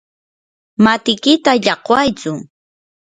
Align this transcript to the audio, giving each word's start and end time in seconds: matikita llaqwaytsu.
matikita 0.83 1.51
llaqwaytsu. 1.63 2.33